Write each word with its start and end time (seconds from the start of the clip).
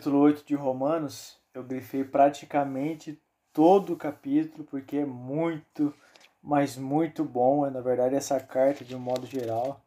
capítulo 0.00 0.20
8 0.20 0.46
de 0.46 0.54
Romanos, 0.54 1.36
eu 1.52 1.62
grifei 1.62 2.02
praticamente 2.02 3.20
todo 3.52 3.92
o 3.92 3.96
capítulo, 3.98 4.64
porque 4.64 4.96
é 4.96 5.04
muito, 5.04 5.92
mas 6.42 6.74
muito 6.74 7.22
bom. 7.22 7.66
É, 7.66 7.70
na 7.70 7.82
verdade, 7.82 8.14
essa 8.14 8.40
carta, 8.40 8.82
de 8.82 8.96
um 8.96 8.98
modo 8.98 9.26
geral, 9.26 9.78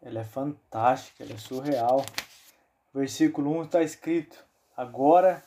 ela 0.00 0.20
é 0.20 0.24
fantástica, 0.24 1.24
ela 1.24 1.32
é 1.32 1.38
surreal. 1.38 2.06
Versículo 2.94 3.50
1 3.58 3.64
está 3.64 3.82
escrito: 3.82 4.38
Agora, 4.76 5.42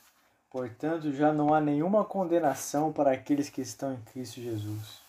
portanto, 0.52 1.14
já 1.14 1.32
não 1.32 1.54
há 1.54 1.62
nenhuma 1.62 2.04
condenação 2.04 2.92
para 2.92 3.14
aqueles 3.14 3.50
que 3.50 3.62
estão 3.62 3.94
em 3.94 4.02
Cristo 4.12 4.42
Jesus. 4.42 5.00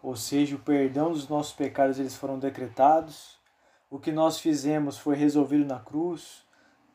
Ou 0.00 0.14
seja, 0.14 0.54
o 0.54 0.60
perdão 0.60 1.10
dos 1.10 1.28
nossos 1.28 1.54
pecados 1.54 1.98
eles 1.98 2.14
foram 2.14 2.38
decretados, 2.38 3.36
o 3.90 3.98
que 3.98 4.12
nós 4.12 4.38
fizemos 4.38 4.96
foi 4.96 5.16
resolvido 5.16 5.64
na 5.64 5.80
cruz, 5.80 6.48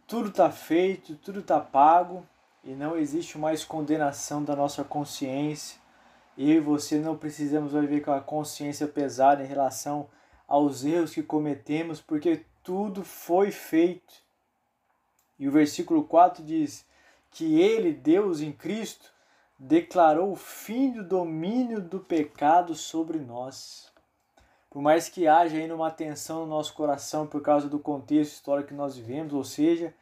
tudo 0.08 0.30
está 0.30 0.52
feito, 0.52 1.16
tudo 1.16 1.40
está 1.40 1.60
pago 1.60 2.26
e 2.64 2.72
não 2.72 2.98
existe 2.98 3.38
mais 3.38 3.64
condenação 3.64 4.44
da 4.44 4.56
nossa 4.56 4.84
consciência. 4.84 5.80
Eu 6.38 6.58
e 6.58 6.60
você 6.60 7.00
não 7.00 7.18
precisamos 7.18 7.72
viver 7.72 8.02
com 8.02 8.12
a 8.12 8.22
consciência 8.22 8.88
pesada 8.88 9.44
em 9.44 9.48
relação 9.48 10.10
aos 10.48 10.84
erros 10.84 11.14
que 11.14 11.24
cometemos, 11.24 12.02
porque 12.02 12.46
tudo 12.64 13.04
foi 13.04 13.52
feito. 13.52 14.14
E 15.40 15.48
o 15.48 15.52
versículo 15.52 16.04
4 16.04 16.44
diz 16.44 16.86
que 17.32 17.60
ele, 17.60 17.94
Deus 17.94 18.42
em 18.42 18.52
Cristo, 18.52 19.12
declarou 19.58 20.32
o 20.32 20.36
fim 20.36 20.92
do 20.92 21.04
domínio 21.04 21.82
do 21.82 22.00
pecado 22.00 22.76
sobre 22.76 23.18
nós. 23.20 23.92
Por 24.76 24.82
mais 24.82 25.08
que 25.08 25.26
haja 25.26 25.56
ainda 25.56 25.74
uma 25.74 25.90
tensão 25.90 26.42
no 26.42 26.48
nosso 26.48 26.74
coração 26.74 27.26
por 27.26 27.42
causa 27.42 27.70
do 27.70 27.80
contexto 27.80 28.34
histórico 28.34 28.68
que 28.68 28.74
nós 28.74 28.98
vivemos, 28.98 29.32
ou 29.32 29.42
seja, 29.42 29.94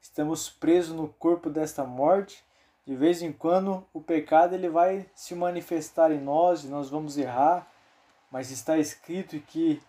estamos 0.00 0.48
presos 0.48 0.96
no 0.96 1.06
corpo 1.06 1.50
desta 1.50 1.84
morte, 1.84 2.42
de 2.86 2.96
vez 2.96 3.20
em 3.20 3.30
quando 3.30 3.84
o 3.92 4.00
pecado 4.00 4.54
ele 4.54 4.70
vai 4.70 5.04
se 5.14 5.34
manifestar 5.34 6.10
em 6.10 6.18
nós 6.18 6.64
e 6.64 6.68
nós 6.68 6.88
vamos 6.88 7.18
errar, 7.18 7.70
mas 8.30 8.50
está 8.50 8.78
escrito 8.78 9.38
que 9.38 9.82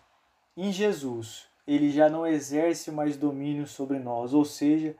em 0.54 0.70
Jesus 0.70 1.46
ele 1.66 1.90
já 1.90 2.10
não 2.10 2.26
exerce 2.26 2.90
mais 2.90 3.16
domínio 3.16 3.66
sobre 3.66 3.98
nós, 3.98 4.34
ou 4.34 4.44
seja, 4.44 4.94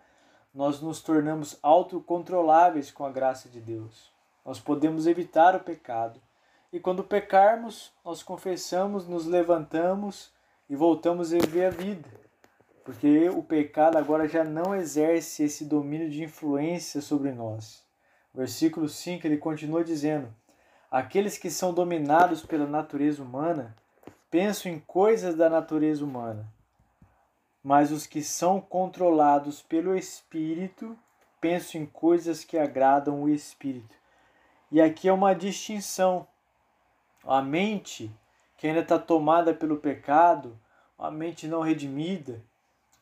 nós 0.54 0.80
nos 0.80 1.02
tornamos 1.02 1.58
autocontroláveis 1.62 2.90
com 2.90 3.04
a 3.04 3.12
graça 3.12 3.50
de 3.50 3.60
Deus. 3.60 4.10
Nós 4.42 4.58
podemos 4.58 5.06
evitar 5.06 5.54
o 5.54 5.60
pecado 5.60 6.18
e 6.74 6.80
quando 6.80 7.04
pecarmos, 7.04 7.92
nós 8.04 8.20
confessamos, 8.20 9.06
nos 9.06 9.26
levantamos 9.26 10.32
e 10.68 10.74
voltamos 10.74 11.32
a 11.32 11.38
viver 11.38 11.66
a 11.66 11.70
vida. 11.70 12.08
Porque 12.82 13.28
o 13.28 13.44
pecado 13.44 13.96
agora 13.96 14.26
já 14.26 14.42
não 14.42 14.74
exerce 14.74 15.44
esse 15.44 15.66
domínio 15.66 16.10
de 16.10 16.24
influência 16.24 17.00
sobre 17.00 17.30
nós. 17.30 17.84
Versículo 18.34 18.88
5 18.88 19.24
ele 19.24 19.36
continua 19.36 19.84
dizendo: 19.84 20.34
Aqueles 20.90 21.38
que 21.38 21.48
são 21.48 21.72
dominados 21.72 22.44
pela 22.44 22.66
natureza 22.66 23.22
humana 23.22 23.76
pensam 24.28 24.72
em 24.72 24.80
coisas 24.80 25.36
da 25.36 25.48
natureza 25.48 26.04
humana, 26.04 26.52
mas 27.62 27.92
os 27.92 28.04
que 28.04 28.20
são 28.20 28.60
controlados 28.60 29.62
pelo 29.62 29.96
Espírito 29.96 30.98
pensam 31.40 31.82
em 31.82 31.86
coisas 31.86 32.42
que 32.42 32.58
agradam 32.58 33.22
o 33.22 33.28
Espírito. 33.28 33.94
E 34.72 34.80
aqui 34.80 35.06
é 35.06 35.12
uma 35.12 35.36
distinção 35.36 36.26
a 37.26 37.40
mente 37.42 38.14
que 38.56 38.66
ainda 38.66 38.80
está 38.80 38.98
tomada 38.98 39.52
pelo 39.52 39.78
pecado, 39.78 40.58
a 40.98 41.10
mente 41.10 41.48
não 41.48 41.60
redimida, 41.60 42.42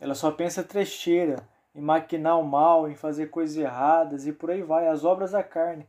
ela 0.01 0.15
só 0.15 0.31
pensa 0.31 0.63
trecheira, 0.63 1.49
em 1.75 1.81
maquinar 1.81 2.39
o 2.39 2.45
mal, 2.45 2.89
em 2.89 2.95
fazer 2.95 3.31
coisas 3.31 3.57
erradas 3.57 4.27
e 4.27 4.33
por 4.33 4.51
aí 4.51 4.63
vai, 4.63 4.89
as 4.89 5.05
obras 5.05 5.31
da 5.31 5.43
carne. 5.43 5.87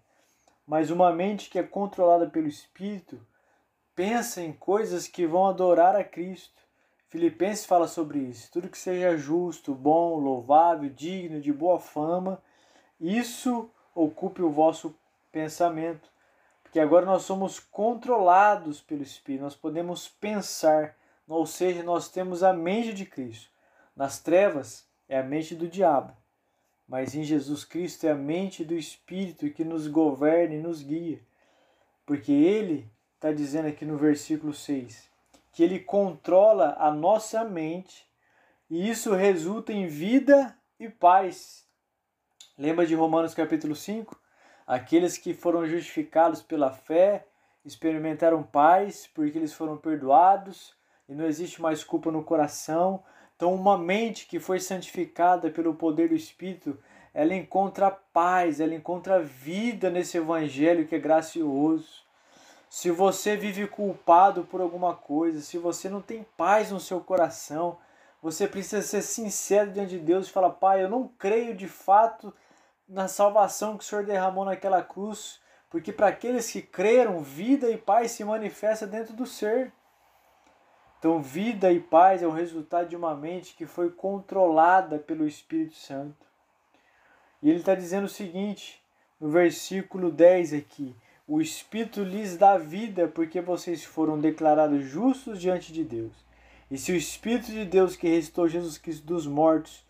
Mas 0.66 0.90
uma 0.90 1.12
mente 1.12 1.50
que 1.50 1.60
é 1.60 1.64
controlada 1.64 2.30
pelo 2.30 2.48
Espírito 2.48 3.20
pensa 3.96 4.42
em 4.42 4.54
coisas 4.54 5.08
que 5.08 5.28
vão 5.28 5.48
adorar 5.48 5.96
a 5.96 6.04
Cristo. 6.04 6.62
Filipenses 7.10 7.66
fala 7.66 7.88
sobre 7.88 8.20
isso. 8.20 8.52
Tudo 8.52 8.70
que 8.70 8.78
seja 8.78 9.18
justo, 9.18 9.74
bom, 9.74 10.18
louvável, 10.20 10.90
digno, 10.90 11.42
de 11.42 11.52
boa 11.52 11.80
fama, 11.80 12.42
isso 13.00 13.70
ocupe 13.94 14.42
o 14.42 14.50
vosso 14.50 14.96
pensamento 15.32 16.13
que 16.74 16.80
agora 16.80 17.06
nós 17.06 17.22
somos 17.22 17.60
controlados 17.60 18.82
pelo 18.82 19.04
Espírito, 19.04 19.44
nós 19.44 19.56
podemos 19.56 20.08
pensar, 20.08 20.98
ou 21.28 21.46
seja, 21.46 21.84
nós 21.84 22.10
temos 22.10 22.42
a 22.42 22.52
mente 22.52 22.96
de 22.96 23.06
Cristo. 23.06 23.48
Nas 23.96 24.20
trevas 24.20 24.84
é 25.08 25.20
a 25.20 25.24
mente 25.24 25.54
do 25.54 25.68
diabo, 25.68 26.18
mas 26.88 27.14
em 27.14 27.24
Jesus 27.24 27.64
Cristo 27.64 28.08
é 28.08 28.10
a 28.10 28.16
mente 28.16 28.66
do 28.66 28.74
Espírito 28.74 29.52
que 29.52 29.64
nos 29.64 29.88
governa 29.88 30.56
e 30.56 30.64
nos 30.64 30.82
guia, 30.82 31.22
porque 32.08 32.32
Ele 32.32 32.90
está 33.14 33.32
dizendo 33.32 33.68
aqui 33.68 33.86
no 33.86 33.96
versículo 33.96 34.52
6 34.52 35.12
que 35.52 35.62
Ele 35.62 35.80
controla 35.80 36.76
a 36.80 36.90
nossa 36.90 37.44
mente 37.44 38.04
e 38.68 38.90
isso 38.90 39.14
resulta 39.14 39.72
em 39.72 39.86
vida 39.86 40.58
e 40.80 40.90
paz. 40.90 41.68
Lembra 42.58 42.88
de 42.88 42.96
Romanos 42.96 43.36
capítulo 43.36 43.76
5? 43.76 44.23
Aqueles 44.66 45.18
que 45.18 45.34
foram 45.34 45.66
justificados 45.66 46.42
pela 46.42 46.72
fé 46.72 47.26
experimentaram 47.66 48.44
paz 48.44 49.10
porque 49.14 49.38
eles 49.38 49.54
foram 49.54 49.78
perdoados 49.78 50.76
e 51.08 51.14
não 51.14 51.26
existe 51.26 51.62
mais 51.62 51.84
culpa 51.84 52.12
no 52.12 52.24
coração. 52.24 53.04
Então, 53.36 53.54
uma 53.54 53.78
mente 53.78 54.26
que 54.26 54.40
foi 54.40 54.60
santificada 54.60 55.50
pelo 55.50 55.74
poder 55.74 56.10
do 56.10 56.16
Espírito, 56.16 56.78
ela 57.14 57.36
encontra 57.36 57.92
paz, 57.92 58.60
ela 58.60 58.74
encontra 58.74 59.22
vida 59.22 59.90
nesse 59.90 60.18
evangelho 60.18 60.88
que 60.88 60.96
é 60.96 61.00
gracioso. 61.00 62.04
Se 62.70 62.90
você 62.90 63.36
vive 63.36 63.68
culpado 63.68 64.46
por 64.46 64.62
alguma 64.62 64.96
coisa, 64.96 65.42
se 65.42 65.58
você 65.58 65.90
não 65.90 66.02
tem 66.02 66.26
paz 66.36 66.72
no 66.72 66.80
seu 66.80 67.00
coração, 67.02 67.78
você 68.22 68.48
precisa 68.48 68.82
ser 68.82 69.02
sincero 69.02 69.72
diante 69.72 69.92
de 69.92 70.00
Deus 70.00 70.28
e 70.28 70.32
falar: 70.32 70.52
Pai, 70.52 70.84
eu 70.84 70.90
não 70.90 71.08
creio 71.08 71.54
de 71.54 71.68
fato 71.68 72.34
na 72.94 73.08
salvação 73.08 73.76
que 73.76 73.84
o 73.84 73.88
Senhor 73.88 74.06
derramou 74.06 74.46
naquela 74.46 74.84
cruz, 74.84 75.42
porque 75.68 75.92
para 75.92 76.08
aqueles 76.08 76.52
que 76.52 76.62
creram, 76.62 77.24
vida 77.24 77.70
e 77.72 77.78
paz 77.78 78.12
se 78.12 78.24
manifesta 78.24 78.86
dentro 78.86 79.14
do 79.14 79.26
ser. 79.26 79.74
Então, 81.00 81.20
vida 81.20 81.72
e 81.72 81.80
paz 81.80 82.22
é 82.22 82.28
o 82.28 82.32
resultado 82.32 82.88
de 82.88 82.96
uma 82.96 83.16
mente 83.16 83.56
que 83.56 83.66
foi 83.66 83.90
controlada 83.90 85.00
pelo 85.00 85.28
Espírito 85.28 85.74
Santo. 85.74 86.28
E 87.42 87.50
ele 87.50 87.60
está 87.60 87.74
dizendo 87.74 88.06
o 88.06 88.10
seguinte, 88.10 88.82
no 89.20 89.30
versículo 89.30 90.12
10 90.12 90.54
aqui: 90.54 90.96
O 91.28 91.42
Espírito 91.42 92.04
lhes 92.04 92.38
dá 92.38 92.58
vida, 92.60 93.08
porque 93.08 93.42
vocês 93.42 93.84
foram 93.84 94.20
declarados 94.20 94.86
justos 94.86 95.42
diante 95.42 95.74
de 95.74 95.84
Deus. 95.84 96.14
E 96.70 96.78
se 96.78 96.92
o 96.92 96.96
Espírito 96.96 97.48
de 97.48 97.66
Deus 97.66 97.96
que 97.96 98.08
ressuscitou 98.08 98.48
Jesus 98.48 98.78
Cristo 98.78 99.06
dos 99.06 99.26
mortos 99.26 99.84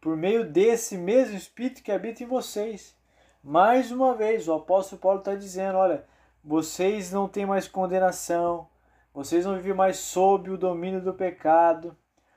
por 0.00 0.16
meio 0.16 0.44
desse 0.44 0.96
mesmo 0.96 1.36
Espírito 1.36 1.82
que 1.82 1.92
habita 1.92 2.22
em 2.22 2.26
vocês. 2.26 2.96
Mais 3.42 3.90
uma 3.92 4.14
vez, 4.14 4.48
o 4.48 4.54
apóstolo 4.54 5.00
Paulo 5.00 5.18
está 5.20 5.34
dizendo: 5.34 5.78
olha, 5.78 6.04
vocês 6.44 7.12
não 7.12 7.28
têm 7.28 7.46
mais 7.46 7.66
condenação, 7.66 8.68
vocês 9.12 9.44
não 9.44 9.56
vivem 9.56 9.74
mais 9.74 9.96
sob 9.96 10.50
o 10.50 10.58
domínio 10.58 11.00
do 11.00 11.14
pecado. 11.14 11.96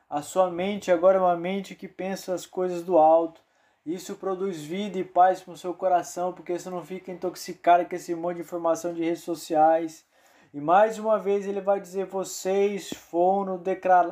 A 0.09 0.21
sua 0.21 0.49
mente 0.49 0.91
agora 0.91 1.17
é 1.17 1.21
uma 1.21 1.35
mente 1.35 1.75
que 1.75 1.87
pensa 1.87 2.33
as 2.33 2.45
coisas 2.45 2.83
do 2.83 2.97
alto. 2.97 3.41
Isso 3.85 4.15
produz 4.15 4.63
vida 4.63 4.97
e 4.97 5.03
paz 5.03 5.41
para 5.41 5.53
o 5.53 5.57
seu 5.57 5.73
coração, 5.73 6.33
porque 6.33 6.57
você 6.57 6.69
não 6.69 6.83
fica 6.83 7.11
intoxicado 7.11 7.85
com 7.85 7.95
esse 7.95 8.15
monte 8.15 8.37
de 8.37 8.41
informação 8.41 8.93
de 8.93 9.03
redes 9.03 9.23
sociais. 9.23 10.05
E 10.53 10.59
mais 10.59 10.97
uma 10.97 11.19
vez 11.19 11.45
ele 11.45 11.61
vai 11.61 11.79
dizer: 11.79 12.05
vocês 12.05 12.89
foram 12.89 13.61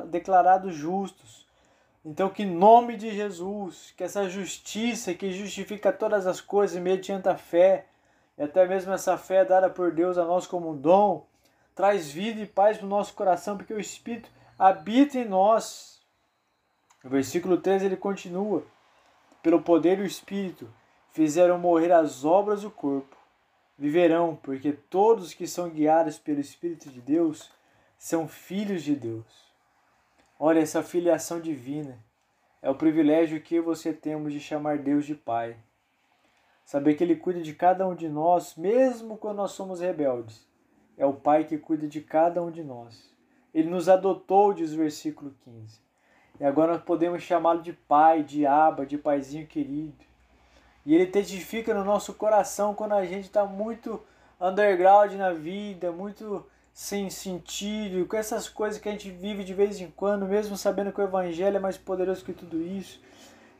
declarados 0.06 0.74
justos. 0.74 1.47
Então, 2.08 2.30
que 2.30 2.42
em 2.42 2.50
nome 2.50 2.96
de 2.96 3.14
Jesus, 3.14 3.92
que 3.94 4.02
essa 4.02 4.26
justiça 4.30 5.12
que 5.12 5.30
justifica 5.30 5.92
todas 5.92 6.26
as 6.26 6.40
coisas 6.40 6.80
mediante 6.80 7.28
a 7.28 7.36
fé, 7.36 7.84
e 8.38 8.42
até 8.42 8.66
mesmo 8.66 8.94
essa 8.94 9.18
fé 9.18 9.44
dada 9.44 9.68
por 9.68 9.92
Deus 9.92 10.16
a 10.16 10.24
nós 10.24 10.46
como 10.46 10.70
um 10.70 10.76
dom, 10.76 11.26
traz 11.74 12.10
vida 12.10 12.40
e 12.40 12.46
paz 12.46 12.78
para 12.78 12.86
o 12.86 12.88
nosso 12.88 13.12
coração, 13.12 13.58
porque 13.58 13.74
o 13.74 13.78
Espírito 13.78 14.30
habita 14.58 15.18
em 15.18 15.26
nós. 15.26 16.00
No 17.04 17.10
versículo 17.10 17.58
13 17.58 17.84
ele 17.84 17.96
continua: 17.96 18.64
Pelo 19.42 19.60
poder 19.60 19.98
do 19.98 20.04
Espírito 20.04 20.66
fizeram 21.12 21.58
morrer 21.58 21.92
as 21.92 22.24
obras 22.24 22.62
do 22.62 22.70
corpo. 22.70 23.18
Viverão, 23.76 24.34
porque 24.42 24.72
todos 24.72 25.34
que 25.34 25.46
são 25.46 25.68
guiados 25.68 26.18
pelo 26.18 26.40
Espírito 26.40 26.88
de 26.88 27.02
Deus 27.02 27.50
são 27.98 28.26
filhos 28.26 28.82
de 28.82 28.96
Deus. 28.96 29.47
Olha, 30.38 30.60
essa 30.60 30.82
filiação 30.82 31.40
divina 31.40 31.98
é 32.62 32.70
o 32.70 32.74
privilégio 32.74 33.40
que 33.40 33.60
você 33.60 33.92
temos 33.92 34.32
de 34.32 34.38
chamar 34.38 34.78
Deus 34.78 35.04
de 35.04 35.14
Pai. 35.14 35.56
Saber 36.64 36.94
que 36.94 37.02
Ele 37.02 37.16
cuida 37.16 37.40
de 37.40 37.54
cada 37.54 37.86
um 37.88 37.94
de 37.94 38.08
nós, 38.08 38.54
mesmo 38.56 39.16
quando 39.16 39.38
nós 39.38 39.50
somos 39.52 39.80
rebeldes. 39.80 40.46
É 40.96 41.04
o 41.04 41.12
Pai 41.12 41.44
que 41.44 41.58
cuida 41.58 41.88
de 41.88 42.00
cada 42.00 42.40
um 42.42 42.50
de 42.50 42.62
nós. 42.62 43.12
Ele 43.52 43.68
nos 43.68 43.88
adotou, 43.88 44.52
diz 44.52 44.72
o 44.72 44.76
versículo 44.76 45.34
15. 45.44 45.80
E 46.38 46.44
agora 46.44 46.74
nós 46.74 46.82
podemos 46.82 47.22
chamá-lo 47.22 47.60
de 47.60 47.72
pai, 47.72 48.22
de 48.22 48.46
aba, 48.46 48.86
de 48.86 48.96
paizinho 48.96 49.46
querido. 49.46 50.04
E 50.86 50.94
ele 50.94 51.06
testifica 51.06 51.74
no 51.74 51.84
nosso 51.84 52.14
coração 52.14 52.74
quando 52.74 52.92
a 52.92 53.04
gente 53.04 53.24
está 53.24 53.44
muito 53.44 54.00
underground 54.40 55.12
na 55.14 55.32
vida, 55.32 55.90
muito 55.90 56.46
sem 56.78 57.10
sentido, 57.10 58.06
com 58.06 58.16
essas 58.16 58.48
coisas 58.48 58.80
que 58.80 58.88
a 58.88 58.92
gente 58.92 59.10
vive 59.10 59.42
de 59.42 59.52
vez 59.52 59.80
em 59.80 59.90
quando, 59.90 60.24
mesmo 60.26 60.56
sabendo 60.56 60.92
que 60.92 61.00
o 61.00 61.04
Evangelho 61.04 61.56
é 61.56 61.58
mais 61.58 61.76
poderoso 61.76 62.24
que 62.24 62.32
tudo 62.32 62.62
isso. 62.62 63.02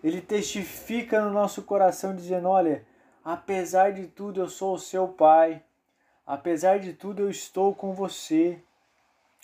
Ele 0.05 0.21
testifica 0.21 1.21
no 1.21 1.33
nosso 1.33 1.63
coração, 1.63 2.15
dizendo: 2.15 2.49
Olha, 2.49 2.87
apesar 3.25 3.93
de 3.93 4.07
tudo, 4.07 4.41
eu 4.41 4.49
sou 4.49 4.75
o 4.75 4.79
seu 4.79 5.09
pai, 5.09 5.61
apesar 6.25 6.79
de 6.79 6.93
tudo, 6.93 7.23
eu 7.23 7.29
estou 7.29 7.75
com 7.75 7.93
você, 7.93 8.63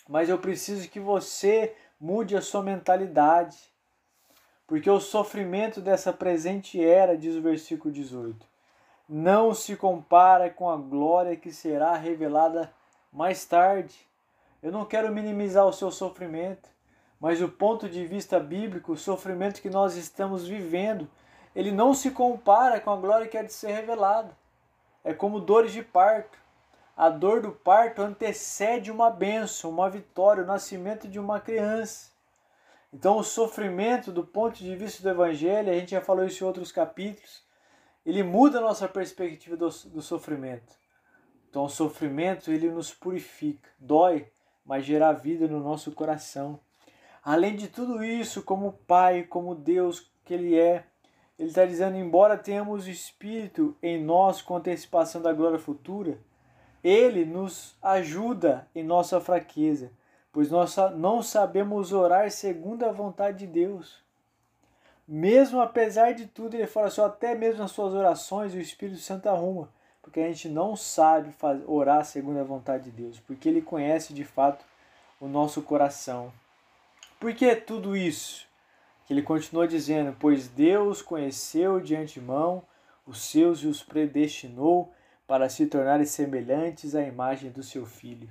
mas 0.07 0.29
eu 0.29 0.37
preciso 0.37 0.87
que 0.87 0.99
você 0.99 1.75
mude 1.99 2.37
a 2.37 2.41
sua 2.41 2.63
mentalidade, 2.63 3.57
porque 4.65 4.89
o 4.89 5.01
sofrimento 5.01 5.81
dessa 5.81 6.13
presente 6.13 6.81
era, 6.81 7.17
diz 7.17 7.35
o 7.35 7.41
versículo 7.41 7.93
18, 7.93 8.47
não 9.09 9.53
se 9.53 9.75
compara 9.75 10.49
com 10.49 10.69
a 10.69 10.77
glória 10.77 11.35
que 11.35 11.51
será 11.51 11.93
revelada 11.97 12.73
mais 13.15 13.45
tarde. 13.45 13.95
Eu 14.61 14.71
não 14.71 14.83
quero 14.83 15.13
minimizar 15.13 15.65
o 15.65 15.73
seu 15.73 15.89
sofrimento, 15.89 16.69
mas 17.19 17.41
o 17.41 17.47
ponto 17.47 17.87
de 17.87 18.05
vista 18.05 18.39
bíblico, 18.39 18.91
o 18.91 18.97
sofrimento 18.97 19.61
que 19.61 19.69
nós 19.69 19.95
estamos 19.95 20.45
vivendo, 20.45 21.09
ele 21.55 21.71
não 21.71 21.93
se 21.93 22.11
compara 22.11 22.79
com 22.81 22.91
a 22.91 22.97
glória 22.97 23.27
que 23.27 23.37
é 23.37 23.43
de 23.43 23.53
ser 23.53 23.71
revelada. 23.71 24.35
É 25.03 25.13
como 25.13 25.39
dores 25.39 25.71
de 25.71 25.81
parto. 25.81 26.37
A 26.97 27.09
dor 27.09 27.41
do 27.41 27.51
parto 27.51 28.01
antecede 28.01 28.91
uma 28.91 29.09
bênção, 29.09 29.69
uma 29.69 29.89
vitória, 29.89 30.43
o 30.43 30.47
nascimento 30.47 31.07
de 31.07 31.19
uma 31.19 31.39
criança. 31.39 32.11
Então, 32.91 33.17
o 33.17 33.23
sofrimento, 33.23 34.11
do 34.11 34.25
ponto 34.25 34.57
de 34.57 34.75
vista 34.75 35.03
do 35.03 35.09
Evangelho, 35.09 35.69
a 35.69 35.75
gente 35.75 35.91
já 35.91 36.01
falou 36.01 36.25
isso 36.25 36.43
em 36.43 36.47
outros 36.47 36.71
capítulos, 36.71 37.43
ele 38.05 38.23
muda 38.23 38.59
a 38.59 38.61
nossa 38.61 38.87
perspectiva 38.87 39.57
do, 39.57 39.67
do 39.67 40.01
sofrimento. 40.01 40.84
Então, 41.55 41.63
o 41.63 41.69
sofrimento, 41.69 42.51
ele 42.51 42.69
nos 42.69 42.93
purifica, 42.93 43.69
dói, 43.79 44.27
mas 44.65 44.83
gera 44.83 45.13
vida 45.13 45.47
no 45.47 45.61
nosso 45.61 45.89
coração. 45.93 46.59
Além 47.23 47.55
de 47.55 47.69
tudo 47.69 48.03
isso, 48.03 48.43
como 48.43 48.73
Pai, 48.85 49.23
como 49.23 49.55
Deus 49.55 50.11
que 50.25 50.33
Ele 50.33 50.59
é, 50.59 50.83
Ele 51.39 51.47
está 51.47 51.65
dizendo: 51.65 51.95
embora 51.95 52.37
tenhamos 52.37 52.85
o 52.85 52.89
Espírito 52.89 53.73
em 53.81 54.03
nós 54.03 54.41
com 54.41 54.57
antecipação 54.57 55.21
da 55.21 55.31
glória 55.31 55.57
futura, 55.57 56.19
Ele 56.83 57.23
nos 57.23 57.77
ajuda 57.81 58.67
em 58.75 58.83
nossa 58.83 59.21
fraqueza 59.21 59.93
pois 60.33 60.51
nós 60.51 60.75
não 60.97 61.23
sabemos 61.23 61.93
orar 61.93 62.29
segundo 62.29 62.83
a 62.83 62.91
vontade 62.91 63.37
de 63.37 63.47
Deus. 63.47 64.03
Mesmo 65.07 65.61
apesar 65.61 66.11
de 66.11 66.25
tudo, 66.25 66.55
ele 66.55 66.67
fala 66.67 66.87
assim, 66.87 66.99
até 66.99 67.33
mesmo 67.33 67.61
nas 67.61 67.71
suas 67.71 67.93
orações 67.93 68.53
o 68.53 68.59
Espírito 68.59 68.99
Santo 68.99 69.29
arruma, 69.29 69.69
porque 70.05 70.19
a 70.19 70.27
gente 70.27 70.47
não 70.47 70.75
sabe 70.75 71.33
orar 71.65 72.05
segundo 72.05 72.39
a 72.39 72.43
vontade 72.43 72.85
de 72.85 72.91
Deus, 72.91 73.19
porque 73.19 73.49
ele 73.49 73.61
conhece 73.61 74.13
de 74.13 74.23
fato 74.23 74.63
o 75.19 75.27
nosso 75.27 75.63
coração. 75.63 76.31
Por 77.19 77.33
que 77.33 77.55
tudo 77.55 77.97
isso? 77.97 78.45
Que 79.05 79.13
ele 79.13 79.23
continua 79.23 79.67
dizendo, 79.67 80.15
pois 80.19 80.47
Deus 80.47 81.01
conheceu 81.01 81.81
de 81.81 81.95
antemão 81.95 82.63
os 83.05 83.21
seus 83.21 83.63
e 83.63 83.67
os 83.67 83.81
predestinou 83.81 84.93
para 85.25 85.49
se 85.49 85.65
tornarem 85.65 86.05
semelhantes 86.05 86.93
à 86.93 87.01
imagem 87.01 87.49
do 87.49 87.63
seu 87.63 87.85
filho 87.85 88.29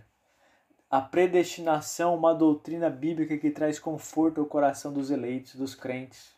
a 0.95 1.01
predestinação, 1.01 2.15
uma 2.15 2.33
doutrina 2.33 2.89
bíblica 2.89 3.37
que 3.37 3.51
traz 3.51 3.81
conforto 3.81 4.41
ao 4.41 4.47
coração 4.47 4.93
dos 4.93 5.11
eleitos, 5.11 5.57
dos 5.57 5.75
crentes. 5.75 6.33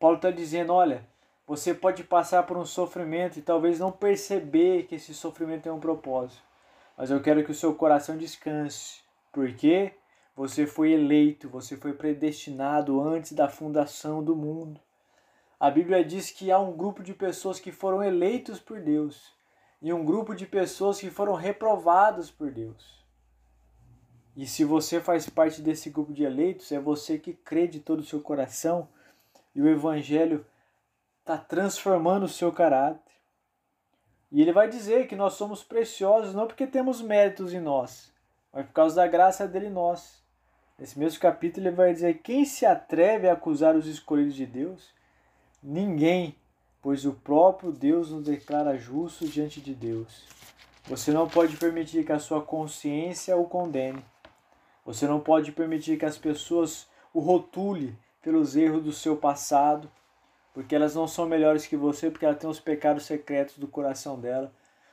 Paulo 0.00 0.16
está 0.16 0.32
dizendo: 0.32 0.72
olha, 0.72 1.06
você 1.46 1.74
pode 1.74 2.04
passar 2.04 2.44
por 2.44 2.56
um 2.56 2.64
sofrimento 2.64 3.38
e 3.38 3.42
talvez 3.42 3.78
não 3.78 3.90
perceber 3.90 4.84
que 4.84 4.94
esse 4.94 5.12
sofrimento 5.12 5.64
tem 5.64 5.72
um 5.72 5.80
propósito, 5.80 6.42
mas 6.96 7.10
eu 7.10 7.20
quero 7.20 7.44
que 7.44 7.50
o 7.50 7.54
seu 7.54 7.74
coração 7.74 8.16
descanse, 8.16 9.00
porque 9.32 9.92
você 10.36 10.66
foi 10.66 10.92
eleito, 10.92 11.48
você 11.48 11.76
foi 11.76 11.92
predestinado 11.92 13.00
antes 13.00 13.32
da 13.32 13.48
fundação 13.48 14.22
do 14.22 14.34
mundo. 14.34 14.80
A 15.58 15.70
Bíblia 15.70 16.04
diz 16.04 16.30
que 16.30 16.50
há 16.50 16.58
um 16.58 16.76
grupo 16.76 17.02
de 17.02 17.14
pessoas 17.14 17.60
que 17.60 17.70
foram 17.70 18.02
eleitos 18.02 18.58
por 18.58 18.80
Deus 18.80 19.32
e 19.80 19.92
um 19.92 20.04
grupo 20.04 20.34
de 20.34 20.46
pessoas 20.46 21.00
que 21.00 21.10
foram 21.10 21.34
reprovadas 21.34 22.30
por 22.30 22.50
Deus. 22.50 23.02
E 24.36 24.46
se 24.46 24.64
você 24.64 25.00
faz 25.00 25.28
parte 25.28 25.60
desse 25.60 25.90
grupo 25.90 26.12
de 26.12 26.24
eleitos, 26.24 26.72
é 26.72 26.80
você 26.80 27.18
que 27.18 27.34
crê 27.34 27.66
de 27.66 27.80
todo 27.80 28.00
o 28.00 28.04
seu 28.04 28.20
coração 28.20 28.88
e 29.54 29.60
o 29.60 29.68
Evangelho 29.68 30.46
está 31.22 31.38
transformando 31.38 32.24
o 32.24 32.28
seu 32.28 32.52
caráter. 32.52 33.00
E 34.30 34.42
ele 34.42 34.52
vai 34.52 34.68
dizer 34.68 35.06
que 35.06 35.16
nós 35.16 35.34
somos 35.34 35.62
preciosos 35.62 36.34
não 36.34 36.46
porque 36.46 36.66
temos 36.66 37.00
méritos 37.00 37.54
em 37.54 37.60
nós, 37.60 38.12
mas 38.52 38.66
por 38.66 38.72
causa 38.72 38.96
da 38.96 39.06
graça 39.06 39.46
dele 39.46 39.66
em 39.66 39.72
nós. 39.72 40.22
Nesse 40.78 40.98
mesmo 40.98 41.20
capítulo 41.20 41.68
ele 41.68 41.76
vai 41.76 41.92
dizer: 41.92 42.22
quem 42.22 42.44
se 42.44 42.66
atreve 42.66 43.28
a 43.28 43.34
acusar 43.34 43.76
os 43.76 43.86
escolhidos 43.86 44.34
de 44.34 44.46
Deus? 44.46 44.92
Ninguém, 45.62 46.34
pois 46.80 47.04
o 47.04 47.12
próprio 47.12 47.70
Deus 47.70 48.10
nos 48.10 48.24
declara 48.24 48.76
justos 48.76 49.30
diante 49.30 49.60
de 49.60 49.74
Deus. 49.74 50.24
Você 50.86 51.12
não 51.12 51.28
pode 51.28 51.56
permitir 51.56 52.04
que 52.04 52.12
a 52.12 52.18
sua 52.18 52.42
consciência 52.42 53.36
o 53.36 53.44
condene. 53.44 54.04
Você 54.84 55.06
não 55.06 55.20
pode 55.20 55.52
permitir 55.52 55.96
que 55.96 56.04
as 56.04 56.18
pessoas 56.18 56.88
o 57.14 57.20
rotule 57.20 57.96
pelos 58.20 58.56
erros 58.56 58.82
do 58.82 58.92
seu 58.92 59.16
passado, 59.16 59.88
porque 60.52 60.74
elas 60.74 60.94
não 60.94 61.06
são 61.06 61.26
melhores 61.26 61.66
que 61.66 61.76
você, 61.76 62.10
porque 62.10 62.24
elas 62.24 62.38
têm 62.38 62.48
os 62.48 62.60
pecados 62.60 63.04
secretos 63.04 63.58
do 63.58 63.66
coração 63.66 64.20
dela. 64.20 64.52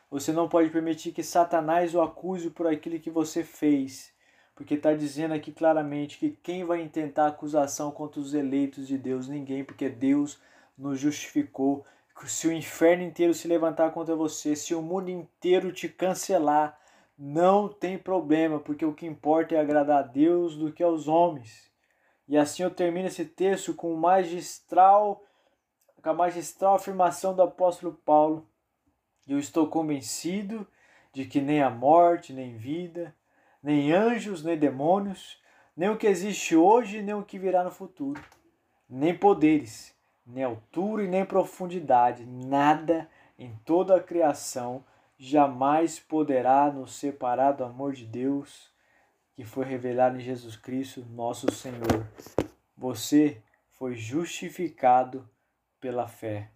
Você 0.10 0.32
não 0.32 0.50
pode 0.50 0.70
permitir 0.70 1.12
que 1.12 1.22
Satanás 1.22 1.94
o 1.94 2.02
acuse 2.02 2.50
por 2.50 2.66
aquilo 2.66 3.00
que 3.00 3.12
você 3.12 3.44
fez, 3.44 4.12
porque 4.56 4.74
está 4.74 4.94
dizendo 4.94 5.34
aqui 5.34 5.52
claramente 5.52 6.18
que 6.18 6.32
quem 6.42 6.64
vai 6.64 6.82
intentar 6.82 7.28
acusação 7.28 7.92
contra 7.92 8.20
os 8.20 8.34
eleitos 8.34 8.88
de 8.88 8.98
Deus? 8.98 9.28
Ninguém, 9.28 9.64
porque 9.64 9.88
Deus 9.88 10.40
nos 10.78 11.00
justificou. 11.00 11.86
Se 12.26 12.48
o 12.48 12.52
inferno 12.52 13.04
inteiro 13.04 13.34
se 13.34 13.48
levantar 13.48 13.92
contra 13.92 14.16
você, 14.16 14.56
se 14.56 14.74
o 14.74 14.82
mundo 14.82 15.10
inteiro 15.10 15.72
te 15.72 15.88
cancelar, 15.88 16.78
não 17.18 17.68
tem 17.68 17.98
problema, 17.98 18.60
porque 18.60 18.86
o 18.86 18.94
que 18.94 19.06
importa 19.06 19.56
é 19.56 19.60
agradar 19.60 20.00
a 20.00 20.08
Deus 20.08 20.56
do 20.56 20.72
que 20.72 20.82
aos 20.82 21.08
homens. 21.08 21.70
E 22.28 22.38
assim 22.38 22.64
eu 22.64 22.72
termino 22.72 23.08
esse 23.08 23.26
texto 23.26 23.74
com 23.74 23.94
magistral, 23.96 25.24
com 26.02 26.10
a 26.10 26.14
magistral 26.14 26.76
afirmação 26.76 27.36
do 27.36 27.42
apóstolo 27.42 27.94
Paulo. 28.06 28.48
Eu 29.28 29.38
estou 29.38 29.68
convencido 29.68 30.66
de 31.14 31.26
que 31.26 31.42
nem 31.42 31.62
a 31.62 31.70
morte, 31.70 32.34
nem 32.34 32.56
vida, 32.56 33.16
nem 33.62 33.92
anjos, 33.92 34.44
nem 34.44 34.58
demônios, 34.58 35.42
nem 35.76 35.90
o 35.90 35.98
que 35.98 36.08
existe 36.08 36.56
hoje, 36.56 37.02
nem 37.02 37.16
o 37.16 37.24
que 37.24 37.38
virá 37.38 37.64
no 37.64 37.72
futuro, 37.72 38.22
nem 38.90 39.16
poderes, 39.18 39.96
nem 40.26 40.44
altura 40.44 41.04
e 41.04 41.08
nem 41.08 41.26
profundidade, 41.26 42.26
nada 42.26 43.10
em 43.38 43.56
toda 43.66 43.96
a 43.96 44.04
criação 44.04 44.84
jamais 45.18 46.00
poderá 46.00 46.72
nos 46.72 46.94
separar 46.94 47.52
do 47.52 47.64
amor 47.64 47.94
de 47.94 48.06
Deus 48.06 48.72
que 49.34 49.44
foi 49.44 49.66
revelado 49.66 50.18
em 50.18 50.22
Jesus 50.22 50.56
Cristo, 50.56 51.06
nosso 51.12 51.52
Senhor. 51.52 52.06
Você 52.78 53.42
foi 53.72 53.96
justificado 53.96 55.30
pela 55.80 56.08
fé. 56.08 56.52